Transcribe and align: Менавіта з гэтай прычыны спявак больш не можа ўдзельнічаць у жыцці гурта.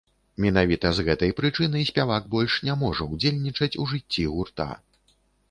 Менавіта 0.43 0.87
з 0.99 1.03
гэтай 1.09 1.33
прычыны 1.39 1.83
спявак 1.89 2.23
больш 2.37 2.57
не 2.69 2.77
можа 2.85 3.07
ўдзельнічаць 3.13 3.71
у 3.85 3.87
жыцці 3.93 4.27
гурта. 4.33 4.69